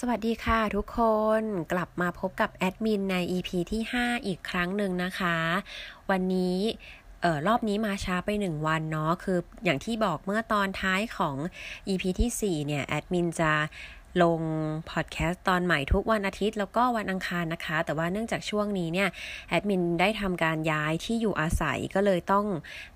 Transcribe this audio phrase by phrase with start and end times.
[0.00, 1.00] สวัสดีค่ะทุกค
[1.40, 5.36] นกลับมาพบกับแอดมินใน EP ที่ 5 อีกครั้งหนึ่งนะคะ
[6.10, 6.58] วันนี้
[7.22, 11.36] เออรอบนี้มาช้าไป 1 วันเนาะคืออย่างที่บอกเมื่อตอนท้ายของ
[11.88, 13.52] EP ที่ 4 เนี่ย แอดมินจะ
[14.22, 14.40] ลง
[14.90, 19.08] พอดแคสต์ตอนใหม่ทุกวันอาทิตย์ แล้วก็วันอังคารนะคะ แต่ว่าเนื่องจากช่วงนี้เนี่ย
[19.48, 22.46] แอดมินได้ทำการย้ายที่อยู่อาศัยก็เลยต้อง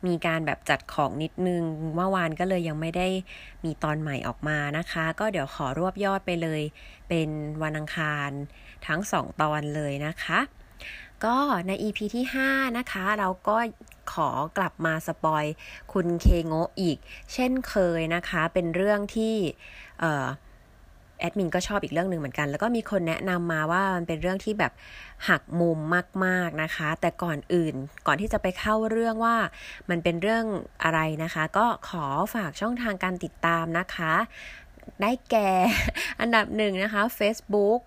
[0.07, 1.63] มีการแบบจัดของนิดนึง
[1.95, 3.09] เมื่อวานก็เลยยังไม่ได้
[3.65, 6.63] มีตอนใหม่ออกมานะคะ ก็เดี๋ยวขอรวบยอดไปเลย
[7.09, 7.29] เป็น
[7.63, 8.31] วันอังคาร
[8.87, 10.41] ทั้ง 2 ตอนเลยนะคะ
[11.25, 13.57] ก็ใน EP ที่ 5 นะคะ เราก็
[14.13, 15.45] ขอกลับมาสปอย
[15.93, 16.99] คุณเคโงอีก
[17.33, 19.35] เช่นเคยนะคะ เป็นเรื่องที่
[20.01, 20.27] เออ
[21.21, 24.73] แอดมินก็ชอบอีกเรื่องหนึ่งเหมือนกัน แล้วก็มีคนแนะนำมาว่ามันเป็นเรื่องที่แบบ
[25.29, 25.79] หักมุม
[26.25, 27.75] มาก ๆนะคะ แต่ก่อนอื่น
[28.07, 29.37] ก่อนที่จะไปเข้าเรื่องว่า
[29.91, 30.45] มันเป็นเรื่อง
[30.85, 34.15] อะไรนะคะ ก็ขอฝากช่องทางการติดตามนะคะ
[35.03, 35.51] ได้แก่
[36.21, 37.81] อันดับหนึ่งนะคะ Facebook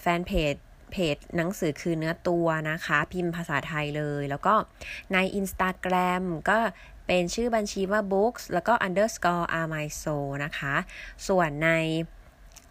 [0.00, 0.54] แฟนเพจ
[0.92, 4.54] เพจหนังสือคือเนื้อตัวนะคะ พิมพ์ภาษาไทยเลย แล้วก็
[5.12, 6.58] ใน Instagram ก็
[7.06, 10.74] เป็นชื่อบัญชีว่า books แล้วก็ underscore are my soul นะคะ
[11.28, 11.70] ส่วนใน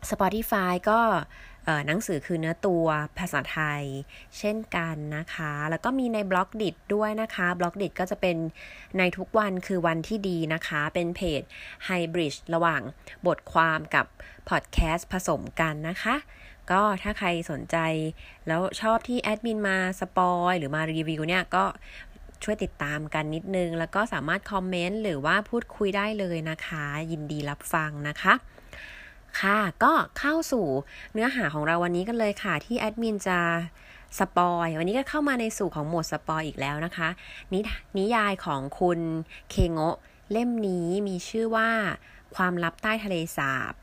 [0.09, 0.99] Spotify ก็
[1.87, 2.85] หนังสือคือเนื้อตัว
[3.17, 3.83] ภาษาไทย
[4.37, 8.37] เช่นกันนะคะ แล้วก็มีใน Blockdit ด้วยนะคะ Blockdit ก็จะเป็น
[8.97, 11.41] ในทุกวันคือวันที่ดีนะคะ เป็นเพจ
[11.85, 12.81] ไฮบริดระหว่าง
[13.27, 14.05] บทความกับ
[14.49, 16.15] พอดแคสต์ผสมกันนะคะ
[16.71, 17.77] ก็ถ้าใครสนใจ
[18.47, 21.65] แล้วชอบที่แอดมินมา spoil หรือมารีวิวเนี่ยก็
[22.43, 28.33] ช่วยติดตามกันนิดนึง แล้วก็สามารถ comment หรือว่าพูดคุยได้เลยนะคะ ยินดีรับฟังนะคะ
[29.39, 30.65] ค่ะ ก็เข้าสู่
[31.13, 33.39] เนื้อหาของเราวันนี้กันเลยค่ะ ที่แอดมินจะ
[34.19, 37.09] spoil วันนี้ก็เข้ามาในสู่ของโหมด spoil อีกแล้วนะคะ
[37.53, 37.59] นิ
[37.97, 38.99] นิยายของคุณ
[39.49, 39.97] เคโงะ
[40.31, 41.69] เล่มนี้มีชื่อว่า
[42.35, 43.73] ความลับใต้ทะเลสาบ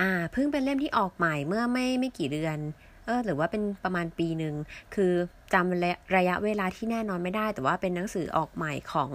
[0.00, 2.58] อ่า เพิ่งเป็นเล่มที่ออกใหม่เมื่อไม่ไม่กี่เดือน
[3.06, 4.54] เออหรือว่าเป็นประมาณปีหนึ่ง
[4.94, 5.12] คือ
[5.52, 9.10] จำระระยะเวลาที่แน่นอนไม่ได้ แต่ว่าเป็นหนังสือออกใหม่ของ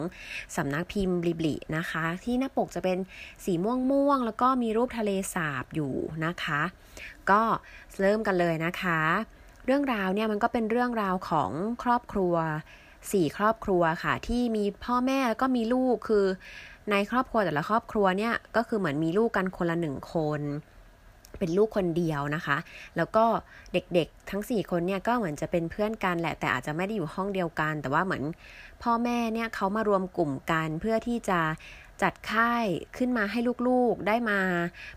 [0.56, 2.98] สำนักพิมพ์ Bibli นะคะ ที่หน้าปกจะเป็น
[3.46, 5.94] สีม่วงม่วงแล้วก็มีรูปทะเลสาบอยู่
[6.26, 6.62] นะคะ
[7.32, 7.42] ก็
[8.02, 9.00] เริ่มกันเลยนะคะ
[9.66, 11.52] เรื่องราวเนี่ยมันก็เป็นเรื่องราวของ
[11.84, 12.36] ครอบครัว
[13.12, 16.26] สี่ครอบครัวค่ะ ที่มีพ่อแม่แล้วก็มีลูกคือ
[16.92, 20.42] ในครอบครัวแต่ละครอบครัวเนี่ยก็คือเหมือนมีลูกกันคนละหนึ่งคน
[21.40, 22.58] เป็นลูกคนเดียวนะคะ
[22.98, 23.26] แล้วก็
[23.74, 28.24] เด็กๆทั้ง 4 คนเนี่ยก็เหมือนจะเป็นเพื่อนกันแหละ แต่อาจจะไม่ได้อยู่ห้องเดียวกัน แต่ว่าเหมือน
[28.84, 31.40] พ่อแม่เนี่ยเขามารวมกลุ่มกันเพื่อที่จะ
[32.04, 32.66] จัดค่าย
[32.98, 34.40] ขึ้นมาให้ลูกๆได้มา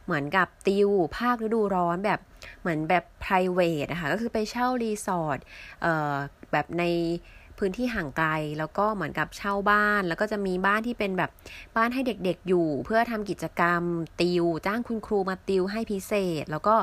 [0.05, 2.21] เหมือนกับติว ภาคฤดูร้อนแบบ
[2.61, 5.39] เหมือนแบบ p r i v a t นะคะก็คือไปเช่ารีสอร์ท
[6.53, 6.85] แบบใน
[7.61, 11.31] พื้นที่ห่างไกล แล้วก็เหมือนกับเช่าบ้าน แล้วก็จะมีบ้านที่เป็นแบบ
[11.77, 13.83] บ้านให้เด็กๆอยู่ เพื่อทำกิจกรรม
[14.21, 16.13] ติว จ้างคุณครูมาติวให้พิเศ
[16.43, 16.75] ษ แล้วก็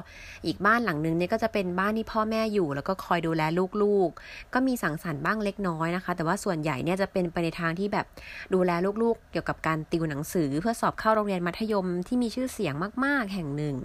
[0.46, 3.42] อีกบ้านหลังนึงเนี่ยก็จะเป็นบ้านที่พ่อแม่อยู่ แล้วก็คอยดูแล
[3.84, 8.06] ลูกๆ ก็มีสังสรรค์บ้างเล็กน้อยนะคะ แต่ว่าส่วนใหญ่เนี่ยจะเป็นไปในทางที่แบบ
[8.54, 8.72] ดูแล
[9.04, 12.74] ลูกๆ เกี่ยวกับการติวหนังสือ เพื่อสอบเข้าโรงเรียนมัธยมที่มีชื่อเสียง
[13.06, 13.76] มาก ๆ แห่งหนึ่ง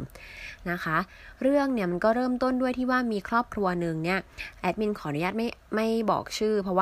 [0.70, 0.98] นะคะ
[1.42, 4.19] เรื่องเนี่ยมันก็เริ่มต้นด้วยที่ว่ามีครอบครัวหนึ่งเนี่ย
[4.60, 6.81] แอดมินขออนุญาตไม่ไม่บอกชื่อ เพราะว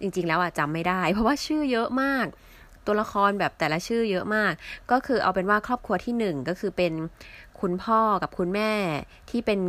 [0.00, 2.26] จริง ๆ แล้วอะจำไม่ได้ เพราะว่าชื่อเยอะมาก
[2.86, 4.52] ตัวละครแบบแต่ละชื่อเยอะมาก
[4.90, 6.92] ก็คือเอาเป็นว่าครอบครัวที่หนึ่งก็คือเป็น
[7.60, 8.72] คุณพ่อกับคุณแม่
[9.30, 9.60] ที่เป็น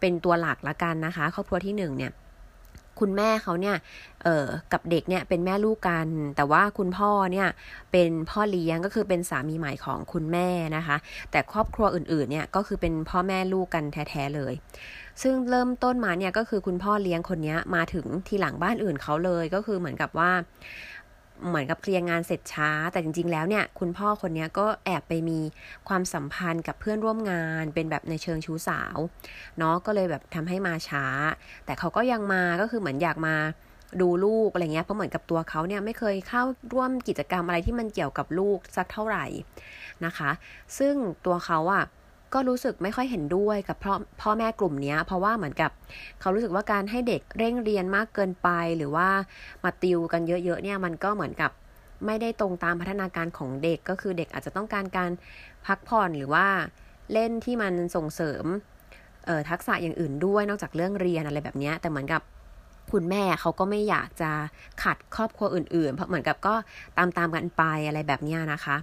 [0.00, 2.12] เป็นตัวหลักละกันนะคะ ครอบครัวที่หนึ่งเนี่ย
[3.00, 3.76] คุณแม่เขาเนี่ย
[4.24, 7.48] เอ่อ กับเด็กเนี่ยเป็นแม่ลูกกัน แต่ว่าคุณพ่อเนี่ย
[7.92, 10.96] เป็นพ่อเลี้ยงก็คือเป็นสามีใหม่ของคุณแม่นะคะ
[11.30, 14.54] แต่ครอบครัวอื่นๆเนี่ยก็คือเป็นพ่อแม่ลูกกันแท้ๆเลย
[15.22, 20.30] ซึ่งเริ่มต้นมาเนี่ยก็คือคุณพ่อเลี้ยงคนนี้มาถึงทีหลังบ้านอื่นเขาเลยก็คือเหมือนกับว่า
[21.48, 25.40] เหมือนกับเคลียร์งานเสร็จช้า แต่จริง ๆ แล้วเนี่ยคุณพ่อคนนี้ก็แอบไปมี
[25.88, 28.96] ความสัมพันธ์กับเพื่อนร่วมงานเป็นแบบในเชิงชู้สาว
[29.58, 31.04] เนาะก็เลยแบบทำให้มาช้า
[31.66, 33.36] แต่เขาก็ยังมาก็คือเหมือนอยากมา
[34.00, 36.42] ดูลูกอะไรเงี้ยเพราะเหมือนกับตัวเขาเนี่ยไม่เคยเข้า
[36.72, 39.26] ร่วมกิจกรรมอะไรที่มันเกี่ยวกับลูกสักเท่าไหร่
[40.04, 40.30] นะคะ
[40.78, 40.94] ซึ่ง
[41.26, 41.84] ตัวเขาอะ
[42.34, 45.70] ก็รู้สึกไม่ค่อยเห็นด้วยกับพ่อพ่อแม่กลุ่มนี้เพราะว่าเหมือนกับ
[46.20, 49.08] เขารู้สึกว่าการให้เด็กเร่งเรียนมากเกินไป หรือว่า
[49.64, 51.50] มาติวกันเยอะๆเนี่ยมันก็เหมือนกับ
[52.06, 55.10] ไม่ได้ตรงตามพัฒนาการของเด็กก็คือเด็กอาจจะต้องการการ
[55.66, 56.46] พักผ่อนหรือว่า
[57.12, 58.44] เล่นที่มันส่งเสริม
[59.50, 62.22] ทักษะอย่างอื่นด้วยนอกจากเรื่องเรียนอะไรแบบนี้แต่เหมือนกับ
[62.92, 64.30] คุณแม่เขาก็ไม่อยากจะ
[64.82, 66.54] ขัดครอบครัวอื่นๆ เพราะเหมือนกับก็
[66.96, 68.76] ตามตามกันไปอะไรแบบนี้นะคะ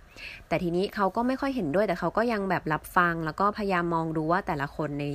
[0.48, 5.06] แต่ทีนี้เขาก็ไม่ค่อยเห็นด้วยแต่เขาก็ยังแบบรับฟัง แล้วก็พยายามมองดูว่าแต่ละคนใน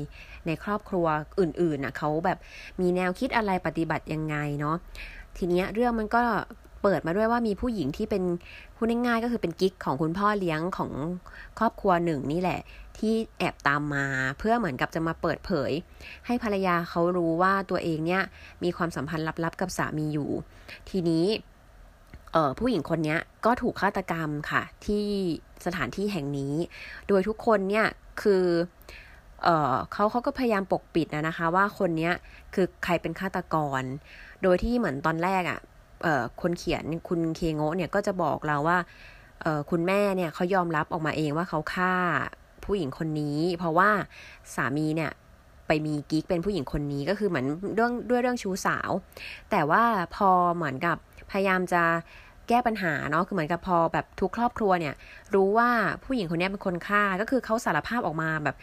[0.46, 1.06] ในครอบครัว
[1.40, 2.38] อื่นๆน่ะเขาแบบ
[2.80, 4.76] มีแนวคิดอะไรปฏิบัติยังไงเนาะ
[5.38, 6.22] ทีนี้เรื่องมันก็
[6.82, 8.22] เปิดมาด้วยว่ามีผู้หญิงที่เป็น
[8.76, 10.90] พูดง่ายๆก็คือเป็นกิ๊กของคุณพ่อเลี้ยงของ
[11.58, 12.60] ครอบครัวหนึ่งนี่แหละ
[12.98, 14.06] ที่แอบตามมา
[14.38, 15.72] เพื่อเหมือนกับจะมาเปิดเผย
[16.26, 18.22] ให้ภรรยาเขารู้ว่าตัวเองเนี่ย
[18.64, 20.30] มีความสัมพันธ์ลับๆกับสามีอยู่
[20.90, 21.26] ทีนี้
[22.32, 25.04] เออผู้หญิงคนนี้ก็ถูกฆาตกรรมค่ะ ที่
[25.66, 26.54] สถานที่แห่งนี้
[27.08, 27.86] โดยทุกคนเนี่ย
[28.22, 28.44] คือ
[29.42, 32.10] เออเขาเขาก็พยายามปกปิดนะนะคะ ว่าคนนี้
[32.54, 33.82] คือใครเป็นฆาตกร
[34.42, 35.60] โดยที่เหมือนตอนแรกอะ่ะ
[36.02, 38.78] เออคนเขียนคุณเคโงเนี่ยก็จะบอกเราว่า
[39.42, 41.94] เออคุณแม่เนี่ยเขายอมรับออกมาเองว่าเขาฆ่า
[42.66, 43.90] ผู้หญิงคนนี้ เพราะว่า
[44.54, 45.12] สามีเนี่ย
[45.66, 48.90] ไปมีกิ๊กเป็นผู้หญิงคนนี้ก็คือเหมือนเรื่องด้วยเรื่องชู้สาว
[49.50, 49.82] แต่ว่า
[50.14, 50.96] พอเหมือนกับ
[51.30, 51.82] พยายามจะ
[52.48, 54.94] แก้ปัญหาเนาะคือเหมือนกับพอแบบทุกครอบครัวเนี่ย
[55.34, 55.70] รู้ว่า
[56.04, 58.56] ผู้หญิงคนนี้เป็นคนฆ่าก็คือเขาสารภาพออกมาแบบ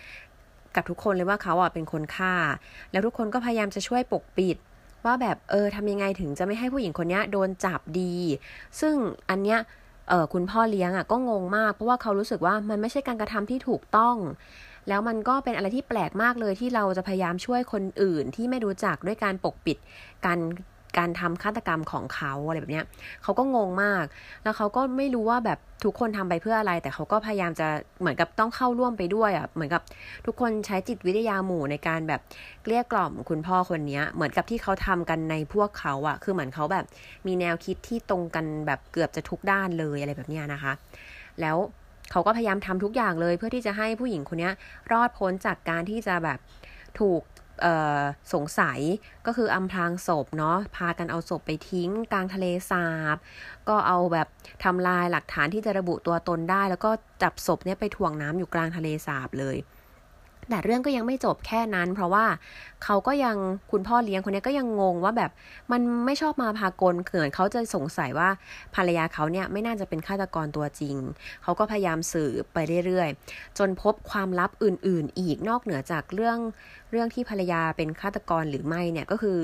[0.76, 2.34] กับทุกคนเลยว่าเขาอะเป็นคนฆ่า
[2.92, 4.58] แล้วทุกคนก็พยายามจะช่วยปกปิด
[5.06, 8.16] ว่าแบบเออทำยังไงถึงจะไม่ให้ผู้หญิงคนนี้โดนจับดี
[8.80, 8.96] ซึ่ง
[9.30, 9.60] อันเนี้ย
[10.12, 14.16] เออคุณพ่อเลี้ยงอะก็งงมาก เพราะว่าเขารู้สึกว่ามันไม่ใช่การกระทำที่ถูกต้อง
[14.90, 19.78] แล้วมันก็เป็นอะไรที่แปลกมากเลยที่เราจะพยายามช่วยคนอื่นที่ไม่รู้จักด้วยการปกปิด
[20.26, 20.40] การ
[20.98, 22.86] การทำฆาตกรรมของเขาอะไรแบบเนี้ย
[23.24, 24.06] เขาก็งงมาก
[24.44, 27.68] แล้วเขาก็ไม่รู้ว่าแบบทุกคนทำไปเพื่ออะไร แต่เขาก็พยายามจะ
[28.00, 29.82] เหมือนกับต้องเข้าร่วมไปด้วยอะเหมือนกับ
[30.26, 32.22] ทุกคนใช้จิตวิทยาหมู่ในการแบบ
[32.64, 36.86] เกลี้ยกล่อมคุณพ่อคนนี้เหมือนกับที่เขาทำกันในพวกเขาอะ คือเหมือนเขาแบบ
[37.28, 40.74] มีแนวคิดที่ตรงกันแบบเกือบจะทุกด้านเลยอะไรแบบเนี้ยนะคะ
[41.42, 41.58] แล้ว
[42.12, 44.50] เขาก็พยายามทำทุกอย่างเลย เพื่อที่จะให้ผู้หญิงคนนี้
[44.92, 46.40] รอดพ้นจากการที่จะแบบ
[47.00, 47.22] ถูก
[48.34, 48.80] สงสัย
[49.26, 53.18] ก็คืออำพรางศพเนาะพากันเอาศพไปทิ้งกลางทะเลสาบ
[53.70, 54.28] ก็เอาแบบ
[54.64, 56.92] ทำลายหลักฐานที่จะระบุตัวตนได้ แล้วก็
[57.24, 59.58] จับศพเนี่ยไปถ่วงน้ำอยู่กลางทะเลสาบเลย
[60.52, 62.26] แต่เรื่องก็ยังไม่จบแค่นั้น เพราะว่า
[62.84, 63.38] เขาก็ยัง
[63.72, 65.32] คุณพ่อเลี้ยงคนนี้ก็ยังงงว่าแบบ
[65.72, 68.30] มันไม่ชอบมาพากลเกิดเขาจะสงสัยว่า
[68.76, 70.96] ภรรยาเขาเนี่ยไม่น่าจะเป็นฆาตกรตัวจริง
[71.44, 76.38] เขาก็พยายามสืบไปเรื่อยๆ จนพบความลับอื่น ๆ อีกนอกเหนือจากเรื่อง
[76.92, 79.40] เรื่องที่ภรรยาเป็นฆาตกรหรือไม่เนี่ยก็คือ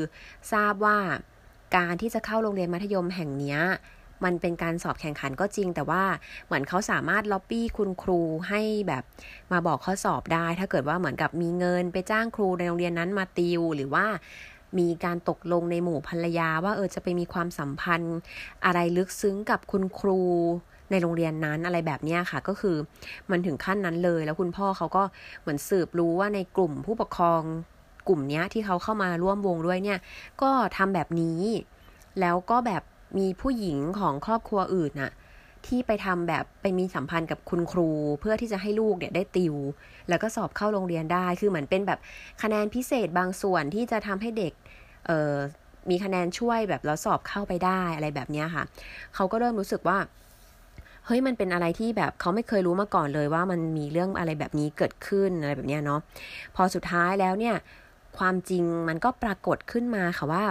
[0.54, 0.98] ทราบว่า
[1.78, 3.58] การที่จะเข้าโรงเรียนมัธยมแห่งนี้
[4.24, 6.04] มันเป็นการสอบแข่งขันก็จริง แต่ว่า
[6.46, 9.04] เหมือนเขาสามารถล็อบบี้คุณครูให้แบบ
[9.52, 14.06] มาบอกข้อสอบได้ ถ้าเกิดว่าเหมือนกับมีเงินไปจ้างครูในโรงเรียนนั้นมาติว หรือว่า
[14.80, 18.18] มีการตกลงในหมู่ภรรยาว่าเออจะไปมีความสัมพันธ์
[18.66, 20.22] อะไรลึกซึ้งกับคุณครู
[20.92, 22.76] ในโรงเรียนนั้นอะไรแบบนี้ค่ะ ก็คือ
[23.32, 25.04] มันถึงขั้นนั้นเลย แล้วคุณพ่อเขาก็
[25.42, 27.42] เหมือนสืบรู้ว่าในกลุ่มผู้ปกครอง
[28.08, 30.00] กลุ่มนี้ที่เขาเข้ามาร่วมวงด้วยเนี่ย
[30.42, 31.42] ก็ทำแบบนี้
[32.20, 32.84] แล้วก็แบบ
[33.18, 35.12] มีผู้หญิงของครอบครัวอื่นน่ะ
[35.68, 37.90] ที่ไปทำแบบไปมีสัมพันธ์กับคุณครู
[38.20, 39.56] เพื่อที่จะให้ลูกเนี่ยได้ติว
[40.10, 42.00] แล้วก็สอบเข้าโรงเรียนได้คือเหมือนเป็นแบบ
[42.42, 44.54] คะแนนพิเศษบางส่วนที่จะทำให้เด็ก
[45.06, 45.34] เออ
[45.90, 48.64] มีคะแนนช่วยแบบแล้วสอบเข้าไปได้อะไรแบบนี้ค่ะ
[49.16, 49.98] เขาก็เริ่มรู้สึกว่า
[51.06, 56.00] เฮ้ยมันเป็นอะไรที่แบบเขาไม่เคยรู้มาก่อนเลยว่ามันมีเรื่องอะไรแบบนี้เกิดขึ้นอะไรแบบนี้เนาะ
[56.56, 57.56] พอสุดท้ายแล้วเนี่ย
[58.18, 60.44] ความจริงมันก็ปรากฏขึ้นมาค่ะว่า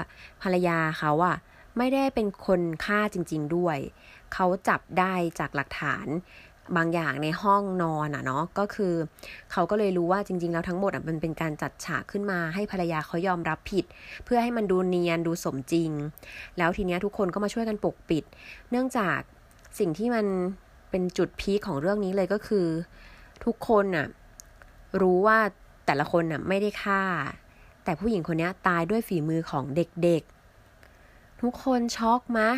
[0.42, 1.36] ภรรยาเขาอะ
[1.78, 3.78] ไม่ได้เป็นคนฆ่าจริง ๆ ด้วย
[4.34, 6.06] เขาจับได้จากหลักฐาน
[6.76, 8.94] บางอย่างในห้องนอนอะเนาะก็คือ
[9.52, 13.84] เขาก็เลยรู้ว่าจริง ๆ แล้วทั้งหมดอะมันเป็นการจัดฉากขึ้นมาให้ภรรยาเขายอมรับผิด
[14.24, 15.90] เพื่อให้มันดูเนียนดูสมจริง
[16.58, 18.24] แล้วทีนี้ทุกคนก็มาช่วยกันปกปิด
[18.70, 19.18] เนื่องจาก
[19.78, 20.26] สิ่งที่มัน
[20.90, 22.66] เป็นจุดพีคของเรื่องนี้เลยก็คือ
[23.44, 24.06] ทุกคนน่ะ
[25.00, 25.38] รู้ว่า
[25.86, 27.02] แต่ละคนน่ะไม่ได้ฆ่า
[27.84, 30.22] แต่ผู้หญิงคนนี้ตายด้วยฝีมือของเด็ก
[31.42, 32.50] ทุกคนช็อกมะ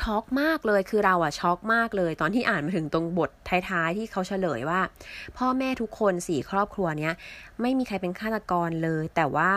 [0.00, 4.80] ช็อกมากเลยคือเราอะช็อกมากเลย ตอนที่อ่านมาถึงตรงบทท้ายๆที่เขาเฉลยว่า
[5.36, 7.14] พ่อแม่ทุกคนสี่ครอบครัวเนี้ย
[7.60, 9.52] ไม่มีใครเป็นฆาตกรเลย แต่ว่า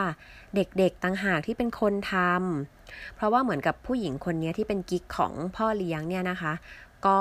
[0.55, 6.53] เด็กๆต่างหากที่เป็นคนทำเพราะว่าเหมือนกับผู้หญิงคนนี้ที่เป็นกิ๊กของพ่อเลี้ยงเนี่ยนะคะ
[7.05, 7.19] ก็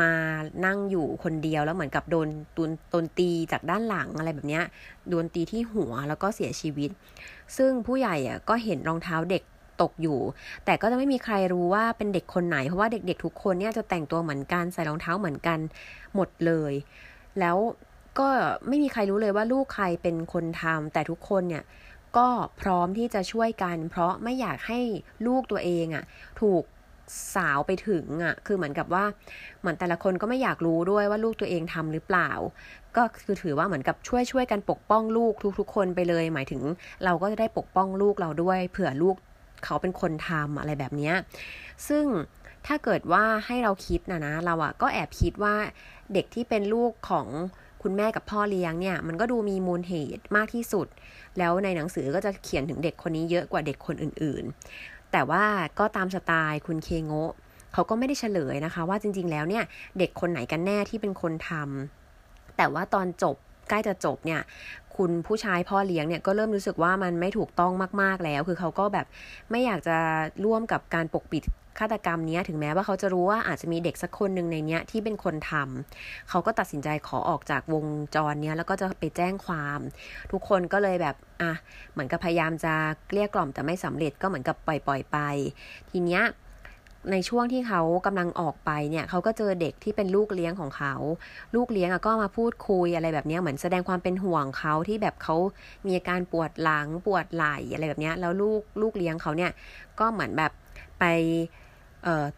[0.00, 0.12] มา
[0.66, 4.64] นั่งอยู่คนเดียวแล้วเหมือนกับโดนตุนตนตีจากด้านหลังอะไรแบบเนี้ย
[5.08, 6.90] โดนตีที่หัวแล้วก็เสียชีวิต
[7.56, 9.42] ซึ่งผู้ใหญ่อะก็เห็นรองเท้าเด็ก
[9.82, 10.18] ตกอยู่
[10.64, 15.58] แต่ก็จะไม่มีใครรู้ว่าเป็นเด็กคนไหน เพราะว่าเด็กๆทุกคนเนี่ยจะแต่งตัวเหมือนกันใส่รองเท้าเหมือนกัน
[16.14, 16.72] หมดเลย
[17.40, 17.56] แล้ว
[18.18, 18.28] ก็
[18.68, 21.64] ไม่มีใครรู้เลยว่าลูกใครเป็นคนทำแต่ทุกคนเนี่ย
[22.16, 22.28] ก็
[22.60, 24.80] พร้อมที่จะช่วยกัน เพราะไม่อยากให้
[25.26, 26.04] ลูกตัวเองอะ่ะ
[26.40, 26.62] ถูก
[27.34, 29.04] สาวไปถึงอะ่ะ คือเหมือนกับว่า
[29.60, 32.30] เหมือนแต่ละคนก็ไม่อยากรู้ด้วยว่าลูกตัวเองทำหรือเปล่า
[32.96, 36.62] ก็คือถือว่าเหมือนกับช่วยช่วยกันปกป้องลูกทุกๆคนไปเลย หมายถึง
[37.04, 39.16] เราก็จะได้ปกป้องลูกเราด้วย เผื่อลูก
[39.64, 41.12] เขาเป็นคนทำอะไรแบบนี้
[41.88, 42.04] ซึ่ง
[42.66, 45.54] ถ้าเกิดว่าให้เราคิดนะนะ เราอะก็แอบคิดว่า
[46.14, 47.26] เด็กที่เป็นลูกของ
[47.82, 50.86] คุณแม่กับพ่อเลี้ยงเนี่ย มันก็ดูมีมูลเหตุมากที่สุด
[51.38, 55.44] แล้วในหนังสือก็จะเขียนถึงเด็กคนนี้เยอะกว่าเด็กคนอื่นๆ แต่ว่า
[55.78, 57.12] ก็ตามสไตล์คุณเคโง
[57.72, 59.64] เขาก็ไม่ได้เฉลยนะคะ ว่าจริง ๆ แล้วเนี่ย
[59.98, 63.36] เด็กคนไหนกันแน่ที่เป็นคนทำแต่ว่าตอนจบ
[63.68, 64.40] ใกล้จะจบเนี่ย
[64.98, 69.06] คุณผู้ชายพ่อเลี้ยงเนี่ยก็เริ่มรู้สึกว่ามันไม่ถูกต้องมาก ๆแล้ว คือเขาก็แบบ
[69.50, 69.96] ไม่อยากจะ
[70.44, 71.44] ร่วมกับการปกปิด
[71.78, 79.78] ฆาตกรรมนี้ถึงแม้ว่าเขาจะรู้ว่าอาจจะมีเด็กสักคนหนึ่งในเนี้ยที่เป็นคนทำเขาก็ตัดสินใจขอออกจากวงจรเนี้ยแล้วก็จะไปแจ้งความ
[80.32, 81.52] ทุกคนก็เลยแบบอะ
[81.92, 82.74] เหมือนกับพยายามจะ
[83.08, 85.18] เกลี้ยกล่อมแต่ไม่สำเร็จก็เหมือนกับปล่อยปล่อยไป
[85.90, 86.22] ทีเนี้ย
[87.12, 90.94] ในช่วงที่เขากำลังออกไปเนี่ยเขาก็เจอเด็กที่เป็นลูกเลี้ยงของเขา
[91.54, 95.36] ลูกเลี้ยงก็มาพูดคุยอะไรแบบนี้เหมือนแสดงความเป็นห่วงเขาที่แบบเขา
[95.86, 99.52] มีอาการปวดหลังปวดไหล่อะไรแบบนี้แล้วลูกลูกเลี้ยงเขาเนี่ย
[100.00, 100.52] ก็เหมือนแบบ
[101.00, 101.04] ไป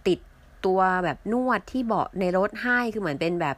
[0.06, 0.18] ติด
[0.66, 3.56] ตัวแบบนวดที่เบาะในรถให้คือเหมือนเป็นแบบ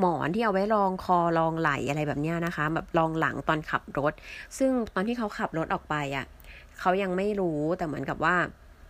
[0.00, 4.12] หมอนที่เอาไว้รองคอรองไหล่อะไรแบบนี้นะคะ แบบรองหลังตอนขับรถ
[4.58, 6.26] ซึ่งตอนที่เขาขับรถออกไปอะ่ะ
[6.80, 8.36] เขายังไม่รู้แต่เหมือนกับว่า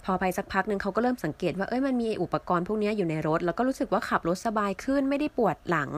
[0.05, 5.91] พอไปสักพักหนึ่งเขาก็เริ่มสังเกตว่าเอ้ยมันมีอุปกรณ์พวกนี้อยู่ในรถ แล้วก็รู้สึกว่าขับรถสบายขึ้นไม่ได้ปวดหลัง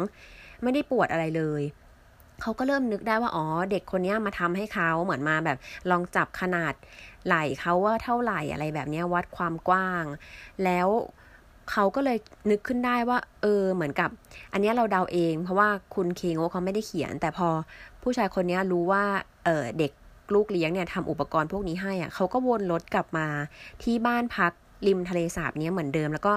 [0.62, 1.62] ไม่ได้ปวดอะไรเลย
[2.42, 5.58] เขาก็เริ่มนึกได้ว่าอ๋อเด็กคนนี้มาทำให้เขาเหมือนมาแบบ
[5.90, 6.74] ลองจับขนาด
[7.26, 10.04] ไหล่เขาว่าเท่าไหร่อะไรแบบนี้วัดความกว้าง
[10.64, 10.88] แล้ว
[11.70, 12.18] เขาก็เลย
[12.50, 14.10] นึกขึ้นได้ว่า เออเหมือนกับ
[14.52, 17.48] อันนี้เราเดาเอง เพราะว่าคุณเคงโอเขาไม่ได้เขียน แต่พอ
[18.02, 19.04] ผู้ชายคนนี้รู้ว่า
[19.44, 19.92] เออเด็ก
[20.34, 23.26] ลูกเลี้ยงเนี่ยทำอุปกรณ์พวกนี้ให้อะเขาก็วนรถกลับมา
[23.82, 24.52] ที่บ้านพัก
[24.86, 26.34] ริมทะเลสาบนี้เหมือนเดิม แล้วก็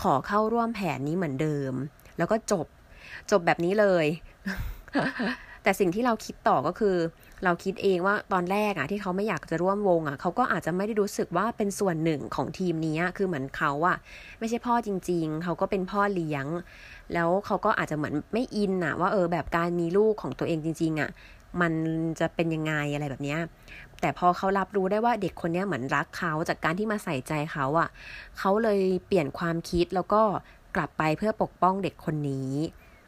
[0.00, 1.72] ขอเข้าร่วมแผนนี้เหมือนเดิม
[2.18, 2.66] แล้วก็จบ
[3.30, 4.06] จบแบบนี้เลย
[5.62, 6.96] แต่สิ่งที่เราคิดต่อก็คือ
[7.44, 13.96] เราคิดเองว่าตอนแรกอะที่เขาไม่อยากจะร่วมวงอะเขาก็อาจจะไม่ได้รู้สึกว่าเป็นส่วนหนึ่งของทีมนี้คือเหมือนเขาอะ
[14.38, 16.46] ไม่ใช่พ่อจริง ๆ เขาก็เป็นพ่อเลี้ยง
[17.14, 21.10] แล้วเขาก็อาจจะเหมือนไม่อินอะว่าเออแบบการมีลูกของตัวเองจริง ๆอะ
[21.60, 21.72] มัน
[22.20, 23.36] จะเป็นยังไงอะไรแบบนี้
[24.00, 27.88] แต่พอเขารับรู้ได้ว่าเด็กคนนี้เหมือนรักเขาจากการที่มาใส่ใจเขาอะ
[28.38, 30.22] เขาเลยเปลี่ยนความคิดแล้วก็
[30.76, 32.52] กลับไปเพื่อปกป้องเด็กคนนี้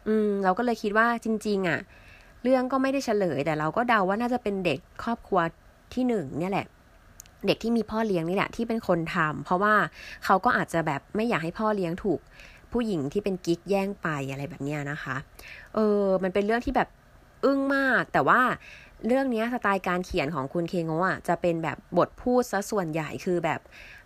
[0.08, 1.80] อืม เราก็เลยคิดว่าจริง ๆอะ
[2.42, 5.40] เรื่องก็ไม่ได้เฉลย แต่เราก็เดาว่าน่าจะเป็นเด็กครอบครัว
[5.94, 6.66] ที่หนึ่งเนี่ยแหละ
[7.46, 9.74] เด็กที่มีพ่อเลี้ยงนี่แหละที่เป็นคนทำเพราะว่า
[10.24, 12.20] เขาก็อาจจะแบบไม่อยากให้พ่อเลี้ยงถูก
[12.72, 15.16] ผู้หญิงที่เป็นกิ๊กแย่งไปอะไรแบบนี้นะคะ
[15.74, 16.88] เออ มันเป็นเรื่องที่แบบ
[17.44, 18.40] อึ้งมาก แต่ว่า
[19.06, 23.60] เรื่องนี้สไตล์การเขียนของคุณเคงโงะจะเป็นแบบบทพูดซะส่วนใหญ่คือแบบ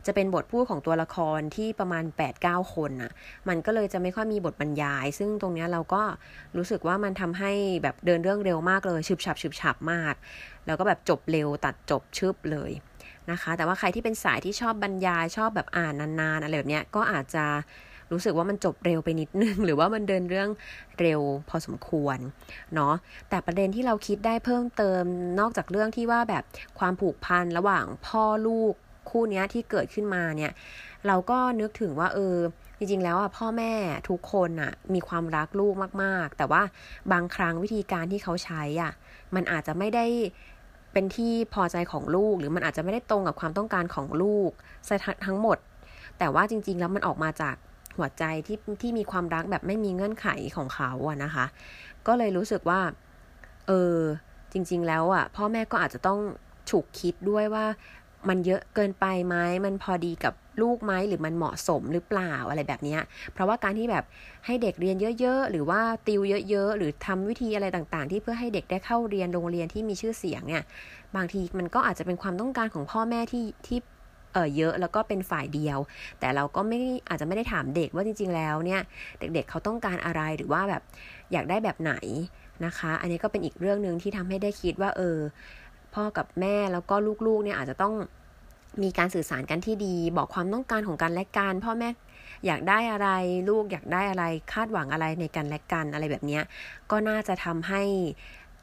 [0.07, 2.05] จะเป็นบทพูดของตัวละครที่ประมาณ
[2.39, 3.13] 8-9 คนน่ะ
[3.49, 6.03] มันก็เลยจะไม่ค่อยมีบทบรรยาย ซึ่งตรงนี้เราก็
[6.57, 10.15] รู้สึกว่ามันทำให้แบบเดินเรื่องเร็วมากเลยฉึบฉับฉึบฉับมาก
[10.67, 12.71] แล้วก็แบบจบเร็วตัดจบชึบเลย
[13.31, 17.45] นะคะ แต่ว่าใครที่เป็นสายที่ชอบบรรยายชอบแบบอ่านนานๆอะไรแบบนี้ก็อาจจะ
[18.13, 20.49] รู้สึกว่ามันจบเร็วไปนิดนึง หรือว่ามันเดินเรื่อง
[21.01, 22.19] เร็วพอสมควร
[22.75, 22.95] เนาะ
[23.29, 25.03] แต่ประเด็นที่เราคิดได้เพิ่มเติม
[25.41, 26.45] นอกจากเรื่องที่ว่าแบบ
[26.79, 28.75] ความผูกพันระหว่างพ่อลูก
[29.11, 30.53] คู่นี้ที่เกิดขึ้นมาเนี่ย
[31.07, 32.37] เราก็นึกถึงว่าเออ
[32.79, 33.73] จริงๆ แล้วอะพ่อแม่
[34.09, 36.63] ทุกคนอะมีความรักลูกมากๆ แต่ว่า
[37.13, 38.93] บางครั้งวิธีการที่เขาใช้อะ
[39.35, 40.07] มันอาจจะไม่ได้
[40.93, 44.51] เป็นที่พอใจของลูก หรือมันอาจจะไม่ได้ตรงกับความต้องการของลูก
[45.27, 45.59] ทั้งหมด
[46.19, 47.57] แต่ว่าจริง ๆ แล้วมันออกมาจาก
[47.97, 51.45] หัวใจที่ที่มีความรักแบบไม่มีเงื่อนไขของเขาอะนะคะ
[52.07, 52.81] ก็เลยรู้สึกว่า
[53.69, 53.99] เออ
[54.53, 56.21] จริง ๆ แล้วอะพ่อแม่ก็อาจจะต้อง
[56.71, 57.65] ฉุกคิดด้วยว่า
[58.29, 62.97] มันเยอะเกินไปไหมมันพอดีกับลูกไหมหรือมันเหมาะสมหรือเปล่าอะไรแบบนี้
[63.33, 64.05] เพราะว่าการที่แบบ
[64.47, 66.21] ให้เด็กเรียนเยอะ ๆ หรือว่าติว
[66.51, 70.63] เยอะ ๆ หรือทำวิธีอะไรต่างๆ ที่เพื่อให้เด็กได้เข้าเรียนโรงเรียนที่มีชื่อเสียงเนี่ย
[71.17, 73.79] บางทีมันก็อาจจะเป็นความต้องการของพ่อแม่ที่ที่
[74.33, 75.79] เออเยอะแล้วก็เป็นฝ่ายเดียว
[76.21, 78.81] แต่เราก็ไม่อาจจะไม่ได้ถามเด็กว่าจริง ๆ แล้วเนี่ย
[79.19, 80.83] เด็กๆเเขาต้องการอะไรหรือว่าแบบ
[81.33, 81.95] อยากได้แบบไหน
[82.65, 85.19] นะคะ อันนี้ก็เป็นอีกเรื่องหนึ่งที่ทำให้ได้คิดว่า เออ
[85.95, 86.95] พ่อกับแม่แล้วก็
[87.27, 87.95] ลูกๆเนี่ยอาจจะต้อง
[88.83, 91.89] มีการสื่อสารกันที่ดี บอกความต้องการของกันและกันพ่อแม่
[92.47, 93.09] อยากได้อะไร
[93.49, 96.41] ลูกอยากได้อะไรคาดหวังอะไรในกันและกันอะไรแบบนี้
[96.91, 97.83] ก็น่าจะทำให้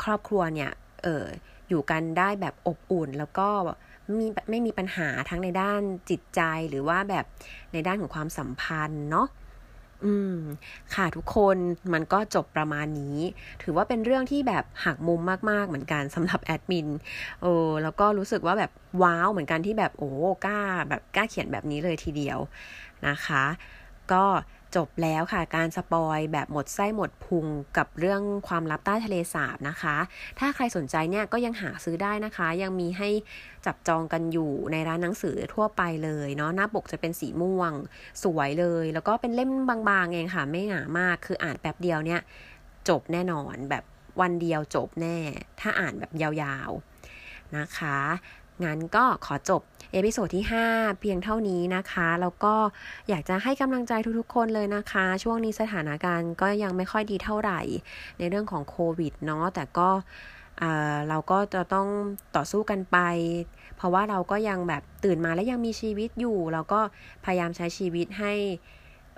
[0.03, 0.71] ครอบครัวเนี่ย
[1.03, 1.25] เออ
[1.69, 3.49] อยู่กันได้แบบอบอุ่นแล้วก็
[4.17, 7.25] มีไม่มีปัญหาทั้งในด้านจิตใจหรือว่าแบบ
[7.73, 9.27] ในด้านของความสัมพันธ์เนาะ
[10.05, 10.37] อืม
[10.95, 11.57] ค่ะทุกคน
[11.93, 13.17] มันก็จบประมาณนี้
[13.63, 16.87] ถือว่าเป็นเรื่องที่แบบหักมุมมากๆเหมือนกันสำหรับแอดมิน
[17.41, 17.51] โอ้
[17.83, 18.71] แล้วก็รู้สึกว่าแบบ
[19.03, 20.09] ว้าวเหมือนกันที่แบบโอ้
[20.45, 22.39] กล้าแบบกล้าเขียนแบบนี้เลยทีเดียว
[23.07, 23.43] นะคะ
[24.11, 24.23] ก็
[24.75, 27.45] จบแล้วค่ะการสปอยแบบหมดไส้หมดพุง
[27.77, 29.95] กับเรื่องความลับใต้ทะเลสาบนะคะ
[30.39, 33.09] ถ้าใครสนใจเนี่ยก็ยังหาซื้อได้นะคะ ยังมีให้
[33.65, 37.71] จับจองกันอยู่ในร้านหนังสือทั่วไปเลยเนาะหน้าปกจะเป็นสีม่วง
[38.23, 42.21] สวยเลย แล้วก็เป็นเล่มบางๆเองค่ะ ไม่หนามากคืออ่านแป๊บเดียวเนี่ย
[42.89, 43.83] จบแน่นอนแบบ
[44.21, 45.17] วันเดียวจบแน่
[45.59, 47.97] ถ้าอ่านแบบยาวๆนะคะ
[48.63, 49.61] งั้นก็ขอจบ
[49.93, 52.53] episode ที่ 5 เพียงเท่านี้นะคะ แล้วก็
[53.09, 57.61] อยากจะให้กำลังใจทุกๆคนเลยนะคะ ช่วงนี้สถานการณ์ก็ยังไม่ค่อยดีเท่าไหร่
[58.17, 59.89] ในเรื่องของโควิดเนาะแต่ก็
[61.09, 61.87] เราก็จะต้อง
[62.35, 62.97] ต่อสู้กันไป
[63.77, 66.81] เพราะว่าเราก็ยังแบบตื่นมาและยังมีชีวิตอยู่ เราก็
[67.25, 68.33] พยายามใช้ชีวิตให้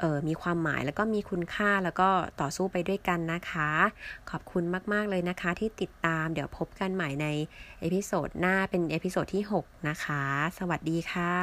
[0.01, 2.09] ออมีความหมายแล้วก็มีคุณค่าแล้วก็
[2.41, 3.69] ต่อสู้ไปด้วยกันนะคะ
[4.29, 7.27] ขอบคุณมาก ๆ เลยนะคะ ที่ติดตามเดี๋ยวพบกันใหม่ใน
[7.81, 10.23] episode หน้าเป็น episode ที่ 6 นะคะ
[10.59, 11.35] สวัสดีค่ะ